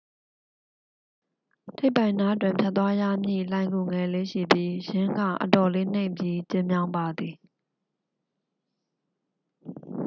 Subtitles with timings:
[1.77, 7.33] ထိပ်ပိုင်နားတွင် ဖြတ်သွားရမည့် လှိုဏ်ဂူငယ်လေး ရှိပြီး ယင်းက အတော်လေး နိမ့်ပြီး ကျဉ်းမြောင်းပါသည်